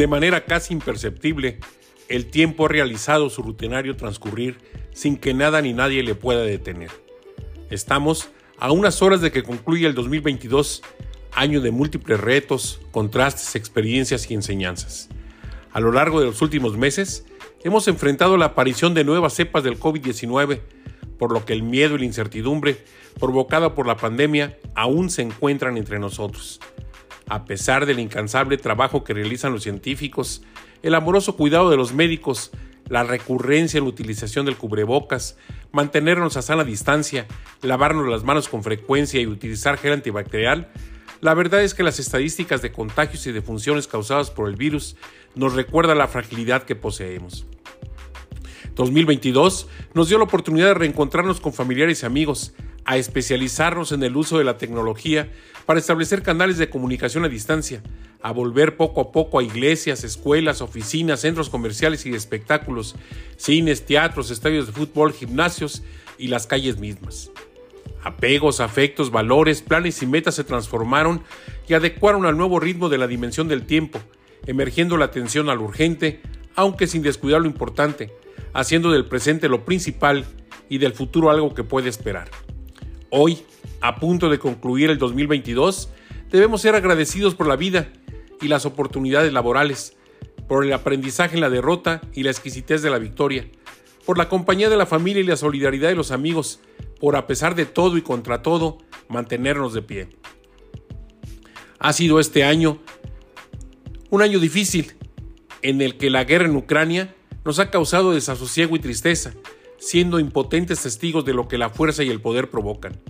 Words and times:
De 0.00 0.06
manera 0.06 0.46
casi 0.46 0.72
imperceptible, 0.72 1.58
el 2.08 2.30
tiempo 2.30 2.64
ha 2.64 2.68
realizado 2.70 3.28
su 3.28 3.42
rutinario 3.42 3.96
transcurrir 3.96 4.56
sin 4.94 5.18
que 5.18 5.34
nada 5.34 5.60
ni 5.60 5.74
nadie 5.74 6.02
le 6.02 6.14
pueda 6.14 6.40
detener. 6.40 6.88
Estamos 7.68 8.30
a 8.58 8.72
unas 8.72 9.02
horas 9.02 9.20
de 9.20 9.30
que 9.30 9.42
concluya 9.42 9.86
el 9.88 9.94
2022, 9.94 10.80
año 11.32 11.60
de 11.60 11.70
múltiples 11.70 12.18
retos, 12.18 12.80
contrastes, 12.92 13.54
experiencias 13.56 14.30
y 14.30 14.32
enseñanzas. 14.32 15.10
A 15.70 15.80
lo 15.80 15.92
largo 15.92 16.18
de 16.18 16.28
los 16.28 16.40
últimos 16.40 16.78
meses, 16.78 17.26
hemos 17.62 17.86
enfrentado 17.86 18.38
la 18.38 18.46
aparición 18.46 18.94
de 18.94 19.04
nuevas 19.04 19.34
cepas 19.34 19.64
del 19.64 19.78
COVID-19, 19.78 20.62
por 21.18 21.30
lo 21.30 21.44
que 21.44 21.52
el 21.52 21.62
miedo 21.62 21.96
y 21.96 21.98
la 21.98 22.04
incertidumbre 22.06 22.78
provocada 23.18 23.74
por 23.74 23.86
la 23.86 23.98
pandemia 23.98 24.56
aún 24.74 25.10
se 25.10 25.20
encuentran 25.20 25.76
entre 25.76 25.98
nosotros. 25.98 26.58
A 27.30 27.44
pesar 27.44 27.86
del 27.86 28.00
incansable 28.00 28.56
trabajo 28.56 29.04
que 29.04 29.14
realizan 29.14 29.52
los 29.52 29.62
científicos, 29.62 30.42
el 30.82 30.96
amoroso 30.96 31.36
cuidado 31.36 31.70
de 31.70 31.76
los 31.76 31.94
médicos, 31.94 32.50
la 32.88 33.04
recurrencia 33.04 33.78
en 33.78 33.84
la 33.84 33.90
utilización 33.90 34.46
del 34.46 34.56
cubrebocas, 34.56 35.38
mantenernos 35.70 36.36
a 36.36 36.42
sana 36.42 36.64
distancia, 36.64 37.28
lavarnos 37.62 38.08
las 38.08 38.24
manos 38.24 38.48
con 38.48 38.64
frecuencia 38.64 39.20
y 39.20 39.28
utilizar 39.28 39.78
gel 39.78 39.92
antibacterial, 39.92 40.72
la 41.20 41.34
verdad 41.34 41.62
es 41.62 41.72
que 41.72 41.84
las 41.84 42.00
estadísticas 42.00 42.62
de 42.62 42.72
contagios 42.72 43.24
y 43.28 43.32
defunciones 43.32 43.86
causadas 43.86 44.32
por 44.32 44.48
el 44.48 44.56
virus 44.56 44.96
nos 45.36 45.54
recuerdan 45.54 45.98
la 45.98 46.08
fragilidad 46.08 46.64
que 46.64 46.74
poseemos. 46.74 47.46
2022 48.74 49.68
nos 49.94 50.08
dio 50.08 50.18
la 50.18 50.24
oportunidad 50.24 50.66
de 50.66 50.74
reencontrarnos 50.74 51.40
con 51.40 51.52
familiares 51.52 52.02
y 52.02 52.06
amigos, 52.06 52.54
a 52.90 52.96
especializarnos 52.96 53.92
en 53.92 54.02
el 54.02 54.16
uso 54.16 54.36
de 54.36 54.42
la 54.42 54.58
tecnología 54.58 55.30
para 55.64 55.78
establecer 55.78 56.24
canales 56.24 56.58
de 56.58 56.70
comunicación 56.70 57.24
a 57.24 57.28
distancia, 57.28 57.84
a 58.20 58.32
volver 58.32 58.76
poco 58.76 59.00
a 59.00 59.12
poco 59.12 59.38
a 59.38 59.44
iglesias, 59.44 60.02
escuelas, 60.02 60.60
oficinas, 60.60 61.20
centros 61.20 61.50
comerciales 61.50 62.04
y 62.04 62.10
de 62.10 62.16
espectáculos, 62.16 62.96
cines, 63.36 63.86
teatros, 63.86 64.32
estadios 64.32 64.66
de 64.66 64.72
fútbol, 64.72 65.12
gimnasios 65.12 65.84
y 66.18 66.26
las 66.26 66.48
calles 66.48 66.80
mismas. 66.80 67.30
Apegos, 68.02 68.58
afectos, 68.58 69.12
valores, 69.12 69.62
planes 69.62 70.02
y 70.02 70.06
metas 70.06 70.34
se 70.34 70.42
transformaron 70.42 71.22
y 71.68 71.74
adecuaron 71.74 72.26
al 72.26 72.36
nuevo 72.36 72.58
ritmo 72.58 72.88
de 72.88 72.98
la 72.98 73.06
dimensión 73.06 73.46
del 73.46 73.66
tiempo, 73.66 74.00
emergiendo 74.48 74.96
la 74.96 75.04
atención 75.04 75.48
al 75.48 75.60
urgente, 75.60 76.22
aunque 76.56 76.88
sin 76.88 77.02
descuidar 77.02 77.40
lo 77.40 77.46
importante, 77.46 78.10
haciendo 78.52 78.90
del 78.90 79.06
presente 79.06 79.48
lo 79.48 79.64
principal 79.64 80.24
y 80.68 80.78
del 80.78 80.92
futuro 80.92 81.30
algo 81.30 81.54
que 81.54 81.62
puede 81.62 81.88
esperar. 81.88 82.28
Hoy, 83.12 83.42
a 83.80 83.96
punto 83.96 84.30
de 84.30 84.38
concluir 84.38 84.88
el 84.88 84.98
2022, 84.98 85.90
debemos 86.30 86.62
ser 86.62 86.76
agradecidos 86.76 87.34
por 87.34 87.48
la 87.48 87.56
vida 87.56 87.92
y 88.40 88.46
las 88.46 88.66
oportunidades 88.66 89.32
laborales, 89.32 89.96
por 90.46 90.64
el 90.64 90.72
aprendizaje 90.72 91.34
en 91.34 91.40
la 91.40 91.50
derrota 91.50 92.00
y 92.12 92.22
la 92.22 92.30
exquisitez 92.30 92.82
de 92.82 92.90
la 92.90 92.98
victoria, 92.98 93.48
por 94.06 94.16
la 94.16 94.28
compañía 94.28 94.70
de 94.70 94.76
la 94.76 94.86
familia 94.86 95.22
y 95.22 95.26
la 95.26 95.36
solidaridad 95.36 95.88
de 95.88 95.96
los 95.96 96.12
amigos, 96.12 96.60
por 97.00 97.16
a 97.16 97.26
pesar 97.26 97.56
de 97.56 97.66
todo 97.66 97.96
y 97.96 98.02
contra 98.02 98.42
todo, 98.42 98.78
mantenernos 99.08 99.74
de 99.74 99.82
pie. 99.82 100.08
Ha 101.80 101.92
sido 101.92 102.20
este 102.20 102.44
año 102.44 102.78
un 104.10 104.22
año 104.22 104.38
difícil, 104.38 104.94
en 105.62 105.80
el 105.80 105.96
que 105.96 106.10
la 106.10 106.22
guerra 106.22 106.46
en 106.46 106.54
Ucrania 106.54 107.14
nos 107.44 107.58
ha 107.58 107.70
causado 107.70 108.12
desasosiego 108.12 108.76
y 108.76 108.78
tristeza, 108.78 109.34
siendo 109.80 110.20
impotentes 110.20 110.80
testigos 110.80 111.24
de 111.24 111.34
lo 111.34 111.48
que 111.48 111.58
la 111.58 111.70
fuerza 111.70 112.04
y 112.04 112.10
el 112.10 112.20
poder 112.20 112.50
provocan. 112.50 113.00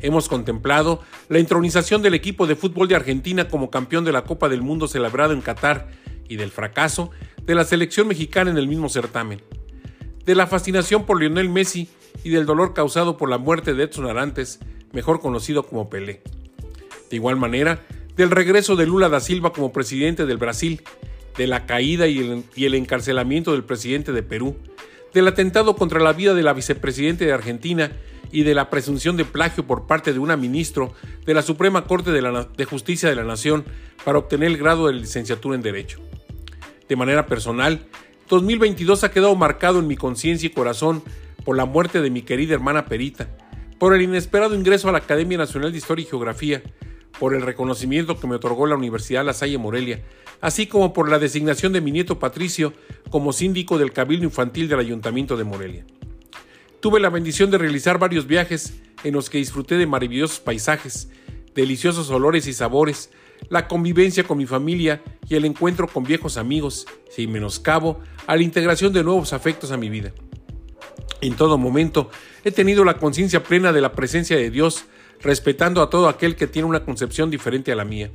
Hemos 0.00 0.28
contemplado 0.28 1.02
la 1.28 1.38
entronización 1.38 2.00
del 2.00 2.14
equipo 2.14 2.46
de 2.46 2.56
fútbol 2.56 2.88
de 2.88 2.96
Argentina 2.96 3.48
como 3.48 3.70
campeón 3.70 4.04
de 4.06 4.12
la 4.12 4.24
Copa 4.24 4.48
del 4.48 4.62
Mundo 4.62 4.88
celebrado 4.88 5.34
en 5.34 5.42
Qatar 5.42 5.90
y 6.28 6.36
del 6.36 6.50
fracaso 6.50 7.10
de 7.44 7.54
la 7.54 7.64
selección 7.64 8.08
mexicana 8.08 8.50
en 8.50 8.56
el 8.56 8.68
mismo 8.68 8.88
certamen. 8.88 9.42
De 10.24 10.34
la 10.34 10.46
fascinación 10.46 11.04
por 11.04 11.20
Lionel 11.20 11.50
Messi 11.50 11.88
y 12.24 12.30
del 12.30 12.46
dolor 12.46 12.72
causado 12.72 13.16
por 13.16 13.28
la 13.28 13.38
muerte 13.38 13.74
de 13.74 13.84
Edson 13.84 14.06
Arantes, 14.06 14.60
mejor 14.92 15.20
conocido 15.20 15.64
como 15.64 15.90
Pelé. 15.90 16.22
De 17.10 17.16
igual 17.16 17.36
manera, 17.36 17.84
del 18.16 18.30
regreso 18.30 18.76
de 18.76 18.86
Lula 18.86 19.08
da 19.08 19.20
Silva 19.20 19.52
como 19.52 19.72
presidente 19.72 20.26
del 20.26 20.38
Brasil 20.38 20.82
de 21.36 21.46
la 21.46 21.66
caída 21.66 22.06
y 22.06 22.44
el, 22.56 22.74
encarcelamiento 22.74 23.52
del 23.52 23.64
presidente 23.64 24.12
de 24.12 24.22
Perú, 24.22 24.56
del 25.14 25.28
atentado 25.28 25.76
contra 25.76 26.00
la 26.00 26.12
vida 26.12 26.34
de 26.34 26.42
la 26.42 26.52
vicepresidenta 26.52 27.24
de 27.24 27.32
Argentina 27.32 27.92
y 28.30 28.44
de 28.44 28.54
la 28.54 28.70
presunción 28.70 29.16
de 29.16 29.24
plagio 29.24 29.66
por 29.66 29.86
parte 29.86 30.12
de 30.12 30.18
una 30.18 30.36
ministro 30.36 30.94
de 31.26 31.34
la 31.34 31.42
Suprema 31.42 31.84
Corte 31.84 32.10
de, 32.10 32.46
de, 32.56 32.64
Justicia 32.64 33.08
de 33.08 33.16
la 33.16 33.24
Nación 33.24 33.64
para 34.04 34.18
obtener 34.18 34.48
el 34.48 34.58
grado 34.58 34.86
de 34.86 34.94
licenciatura 34.94 35.54
en 35.54 35.62
Derecho. 35.62 36.00
De 36.88 36.96
manera 36.96 37.26
personal, 37.26 37.86
2022 38.28 39.04
ha 39.04 39.10
quedado 39.10 39.36
marcado 39.36 39.78
en 39.78 39.86
mi 39.86 39.96
conciencia 39.96 40.46
y 40.46 40.50
corazón 40.50 41.02
por 41.44 41.56
la 41.56 41.66
muerte 41.66 42.00
de 42.00 42.10
mi 42.10 42.22
querida 42.22 42.54
hermana 42.54 42.86
Perita, 42.86 43.28
por 43.78 43.94
el 43.94 44.02
inesperado 44.02 44.54
ingreso 44.54 44.88
a 44.88 44.92
la 44.92 44.98
Academia 44.98 45.38
Nacional 45.38 45.72
de 45.72 45.78
Historia 45.78 46.04
y 46.04 46.08
Geografía, 46.08 46.62
por 47.18 47.34
el 47.34 47.42
reconocimiento 47.42 48.18
que 48.18 48.26
me 48.26 48.36
otorgó 48.36 48.66
la 48.66 48.76
Universidad 48.76 49.24
La 49.24 49.32
Salle 49.32 49.58
Morelia, 49.58 50.02
así 50.40 50.66
como 50.66 50.92
por 50.92 51.08
la 51.08 51.18
designación 51.18 51.72
de 51.72 51.80
mi 51.80 51.92
nieto 51.92 52.18
Patricio 52.18 52.72
como 53.10 53.32
síndico 53.32 53.78
del 53.78 53.92
Cabildo 53.92 54.24
Infantil 54.24 54.68
del 54.68 54.80
Ayuntamiento 54.80 55.36
de 55.36 55.44
Morelia. 55.44 55.84
Tuve 56.80 56.98
la 57.00 57.10
bendición 57.10 57.50
de 57.50 57.58
realizar 57.58 57.98
varios 57.98 58.26
viajes 58.26 58.74
en 59.04 59.14
los 59.14 59.30
que 59.30 59.38
disfruté 59.38 59.76
de 59.76 59.86
maravillosos 59.86 60.40
paisajes, 60.40 61.10
deliciosos 61.54 62.10
olores 62.10 62.46
y 62.46 62.52
sabores, 62.52 63.10
la 63.48 63.68
convivencia 63.68 64.24
con 64.24 64.38
mi 64.38 64.46
familia 64.46 65.02
y 65.28 65.34
el 65.36 65.44
encuentro 65.44 65.86
con 65.86 66.04
viejos 66.04 66.36
amigos, 66.36 66.86
sin 67.10 67.30
menoscabo 67.30 68.00
a 68.26 68.36
la 68.36 68.42
integración 68.42 68.92
de 68.92 69.04
nuevos 69.04 69.32
afectos 69.32 69.70
a 69.70 69.76
mi 69.76 69.90
vida. 69.90 70.12
En 71.20 71.36
todo 71.36 71.56
momento 71.56 72.10
he 72.44 72.50
tenido 72.50 72.84
la 72.84 72.98
conciencia 72.98 73.44
plena 73.44 73.72
de 73.72 73.80
la 73.80 73.92
presencia 73.92 74.36
de 74.36 74.50
Dios 74.50 74.84
respetando 75.22 75.82
a 75.82 75.90
todo 75.90 76.08
aquel 76.08 76.36
que 76.36 76.46
tiene 76.46 76.68
una 76.68 76.84
concepción 76.84 77.30
diferente 77.30 77.72
a 77.72 77.76
la 77.76 77.84
mía. 77.84 78.10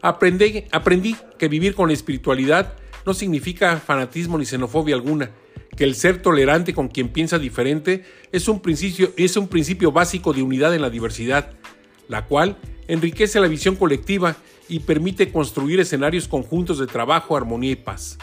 Aprendí, 0.00 0.64
aprendí 0.72 1.16
que 1.38 1.48
vivir 1.48 1.74
con 1.74 1.88
la 1.88 1.94
espiritualidad 1.94 2.74
no 3.06 3.14
significa 3.14 3.76
fanatismo 3.78 4.38
ni 4.38 4.44
xenofobia 4.44 4.94
alguna, 4.94 5.30
que 5.76 5.84
el 5.84 5.94
ser 5.94 6.20
tolerante 6.20 6.74
con 6.74 6.88
quien 6.88 7.08
piensa 7.08 7.38
diferente 7.38 8.04
es 8.30 8.48
un 8.48 8.60
principio, 8.60 9.12
es 9.16 9.36
un 9.36 9.48
principio 9.48 9.92
básico 9.92 10.32
de 10.32 10.42
unidad 10.42 10.74
en 10.74 10.82
la 10.82 10.90
diversidad, 10.90 11.52
la 12.08 12.26
cual 12.26 12.58
enriquece 12.88 13.40
la 13.40 13.48
visión 13.48 13.76
colectiva 13.76 14.36
y 14.68 14.80
permite 14.80 15.32
construir 15.32 15.80
escenarios 15.80 16.28
conjuntos 16.28 16.78
de 16.78 16.86
trabajo, 16.86 17.36
armonía 17.36 17.72
y 17.72 17.76
paz. 17.76 18.18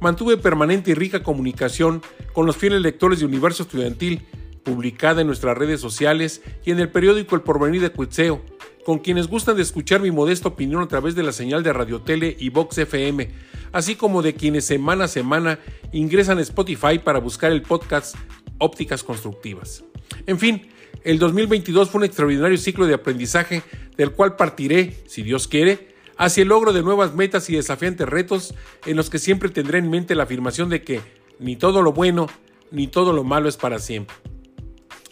Mantuve 0.00 0.36
permanente 0.36 0.90
y 0.90 0.94
rica 0.94 1.22
comunicación 1.22 2.02
con 2.32 2.46
los 2.46 2.56
fieles 2.56 2.80
lectores 2.80 3.20
de 3.20 3.26
Universo 3.26 3.62
Estudiantil 3.62 4.22
publicada 4.62 5.20
en 5.20 5.26
nuestras 5.26 5.56
redes 5.56 5.80
sociales 5.80 6.42
y 6.64 6.70
en 6.70 6.78
el 6.78 6.90
periódico 6.90 7.34
El 7.34 7.42
Porvenir 7.42 7.80
de 7.80 7.90
Cuitzeo, 7.90 8.42
con 8.84 8.98
quienes 8.98 9.28
gustan 9.28 9.56
de 9.56 9.62
escuchar 9.62 10.00
mi 10.00 10.10
modesta 10.10 10.48
opinión 10.48 10.82
a 10.82 10.88
través 10.88 11.14
de 11.14 11.22
la 11.22 11.32
señal 11.32 11.62
de 11.62 11.72
Radio 11.72 12.00
Tele 12.00 12.36
y 12.38 12.48
Vox 12.48 12.78
FM, 12.78 13.30
así 13.72 13.94
como 13.94 14.22
de 14.22 14.34
quienes 14.34 14.64
semana 14.64 15.04
a 15.04 15.08
semana 15.08 15.58
ingresan 15.92 16.38
a 16.38 16.42
Spotify 16.42 16.98
para 16.98 17.20
buscar 17.20 17.52
el 17.52 17.62
podcast 17.62 18.16
Ópticas 18.58 19.04
Constructivas. 19.04 19.84
En 20.26 20.38
fin, 20.38 20.68
el 21.04 21.18
2022 21.18 21.90
fue 21.90 22.00
un 22.00 22.04
extraordinario 22.04 22.58
ciclo 22.58 22.86
de 22.86 22.94
aprendizaje 22.94 23.62
del 23.96 24.12
cual 24.12 24.36
partiré, 24.36 24.96
si 25.06 25.22
Dios 25.22 25.48
quiere, 25.48 25.92
hacia 26.16 26.42
el 26.42 26.48
logro 26.48 26.72
de 26.72 26.82
nuevas 26.82 27.14
metas 27.14 27.50
y 27.50 27.56
desafiantes 27.56 28.08
retos 28.08 28.54
en 28.86 28.96
los 28.96 29.10
que 29.10 29.18
siempre 29.18 29.48
tendré 29.48 29.78
en 29.78 29.90
mente 29.90 30.14
la 30.14 30.24
afirmación 30.24 30.68
de 30.68 30.82
que 30.82 31.00
ni 31.38 31.56
todo 31.56 31.82
lo 31.82 31.92
bueno 31.92 32.28
ni 32.70 32.86
todo 32.86 33.12
lo 33.12 33.24
malo 33.24 33.48
es 33.48 33.56
para 33.56 33.78
siempre. 33.78 34.14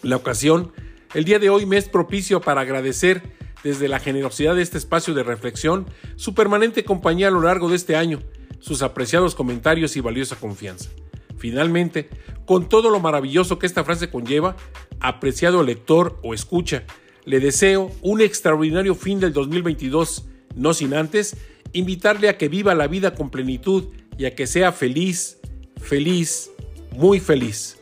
La 0.02 0.16
ocasión, 0.16 0.72
el 1.14 1.24
día 1.24 1.38
de 1.38 1.50
hoy 1.50 1.66
me 1.66 1.76
es 1.76 1.88
propicio 1.88 2.40
para 2.40 2.62
agradecer 2.62 3.22
desde 3.62 3.88
la 3.88 4.00
generosidad 4.00 4.54
de 4.54 4.62
este 4.62 4.78
espacio 4.78 5.12
de 5.12 5.22
reflexión 5.22 5.86
su 6.16 6.34
permanente 6.34 6.84
compañía 6.84 7.28
a 7.28 7.30
lo 7.30 7.42
largo 7.42 7.68
de 7.68 7.76
este 7.76 7.97
año, 7.97 8.20
sus 8.60 8.82
apreciados 8.82 9.34
comentarios 9.34 9.97
y 9.97 10.00
valiosa 10.00 10.36
confianza. 10.36 10.88
Finalmente, 11.36 12.08
con 12.47 12.68
todo 12.68 12.91
lo 12.91 13.00
maravilloso 13.00 13.58
que 13.58 13.66
esta 13.66 13.84
frase 13.84 14.10
conlleva, 14.10 14.56
apreciado 15.00 15.62
lector 15.62 16.18
o 16.22 16.32
escucha, 16.32 16.84
le 17.24 17.41
deseo 17.41 17.91
un 18.03 18.20
extraordinario 18.20 18.94
fin 18.94 19.20
del 19.20 19.32
2022, 19.32 20.26
no 20.54 20.72
sin 20.72 20.94
antes 20.94 21.36
invitarle 21.72 22.28
a 22.28 22.38
que 22.38 22.48
viva 22.48 22.74
la 22.74 22.88
vida 22.88 23.14
con 23.14 23.30
plenitud 23.30 23.88
y 24.16 24.24
a 24.24 24.34
que 24.34 24.46
sea 24.46 24.72
feliz, 24.72 25.38
feliz, 25.80 26.50
muy 26.92 27.20
feliz. 27.20 27.79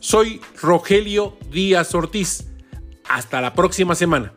Soy 0.00 0.40
Rogelio 0.60 1.36
Díaz 1.50 1.94
Ortiz. 1.94 2.44
Hasta 3.08 3.40
la 3.40 3.54
próxima 3.54 3.94
semana. 3.94 4.32